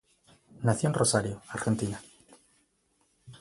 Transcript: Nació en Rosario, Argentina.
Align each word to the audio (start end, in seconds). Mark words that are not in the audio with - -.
Nació 0.63 0.87
en 0.89 0.95
Rosario, 0.95 1.43
Argentina. 1.49 2.01